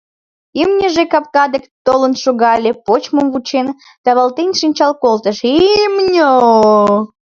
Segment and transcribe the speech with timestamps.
[0.61, 3.67] «Имньыже» капка дек толын шогале, почмым вучен,
[4.03, 5.37] тавалтен шинчал колтыш:
[5.83, 6.97] «Им-ньо-о-о!»